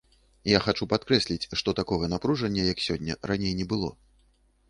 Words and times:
Я 0.51 0.59
хачу 0.65 0.85
падкрэсліць, 0.93 1.49
што 1.61 1.75
такога 1.81 2.09
напружання, 2.15 2.63
як 2.73 2.81
сёння, 2.87 3.19
раней 3.33 3.53
не 3.63 3.71
было. 3.75 3.93